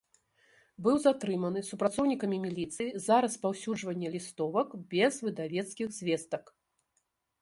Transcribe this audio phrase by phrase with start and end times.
[0.85, 6.43] Быў затрыманы супрацоўнікамі міліцыі за распаўсюджванне лістовак без выдавецкіх звестак.